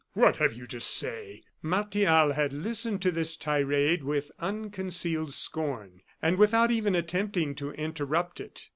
what 0.13 0.37
have 0.37 0.51
you 0.51 0.65
to 0.65 0.79
say?" 0.79 1.43
Martial 1.61 2.33
had 2.33 2.51
listened 2.51 3.03
to 3.03 3.11
this 3.11 3.37
tirade 3.37 4.01
with 4.03 4.31
unconcealed 4.39 5.31
scorn, 5.31 6.01
and 6.23 6.37
without 6.39 6.71
even 6.71 6.95
attempting 6.95 7.53
to 7.53 7.69
interrupt 7.73 8.39
it. 8.39 8.67